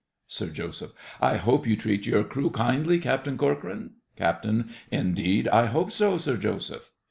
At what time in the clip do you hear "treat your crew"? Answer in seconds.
1.75-2.49